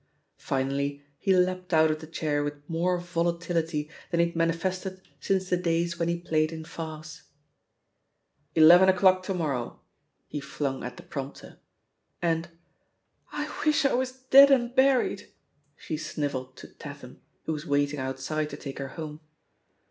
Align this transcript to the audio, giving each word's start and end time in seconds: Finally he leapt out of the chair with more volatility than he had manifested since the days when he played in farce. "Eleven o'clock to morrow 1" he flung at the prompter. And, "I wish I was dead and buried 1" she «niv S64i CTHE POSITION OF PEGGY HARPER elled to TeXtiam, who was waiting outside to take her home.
Finally 0.39 1.03
he 1.19 1.31
leapt 1.35 1.71
out 1.75 1.91
of 1.91 1.99
the 2.01 2.07
chair 2.07 2.43
with 2.43 2.67
more 2.67 2.97
volatility 2.97 3.87
than 4.09 4.19
he 4.19 4.25
had 4.25 4.35
manifested 4.35 4.99
since 5.19 5.47
the 5.47 5.55
days 5.57 5.99
when 5.99 6.09
he 6.09 6.17
played 6.19 6.51
in 6.51 6.65
farce. 6.65 7.25
"Eleven 8.55 8.89
o'clock 8.89 9.21
to 9.21 9.31
morrow 9.31 9.65
1" 9.67 9.77
he 10.25 10.39
flung 10.39 10.83
at 10.83 10.97
the 10.97 11.03
prompter. 11.03 11.59
And, 12.19 12.49
"I 13.31 13.53
wish 13.63 13.85
I 13.85 13.93
was 13.93 14.11
dead 14.11 14.49
and 14.49 14.73
buried 14.73 15.19
1" 15.75 15.77
she 15.77 15.93
«niv 15.93 15.97
S64i 15.97 16.01
CTHE 16.01 16.01
POSITION 16.01 16.23
OF 16.23 16.31
PEGGY 16.31 16.33
HARPER 16.33 16.37
elled 16.37 16.57
to 16.57 16.67
TeXtiam, 17.07 17.19
who 17.43 17.53
was 17.53 17.67
waiting 17.67 17.99
outside 17.99 18.49
to 18.49 18.57
take 18.57 18.79
her 18.79 18.87
home. 18.87 19.19